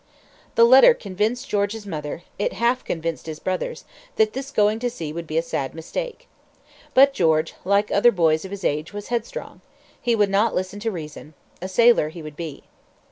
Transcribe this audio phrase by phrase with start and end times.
[0.55, 3.85] The letter convinced George's mother it half convinced his brothers
[4.15, 6.27] that this going to sea would be a sad mistake.
[6.95, 9.61] But George, like other boys of his age, was headstrong.
[10.01, 11.35] He would not listen to reason.
[11.61, 12.63] A sailor he would be.